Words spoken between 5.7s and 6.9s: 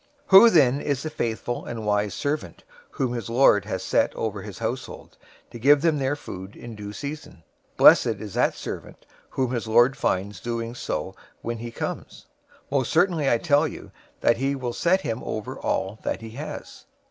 them their food in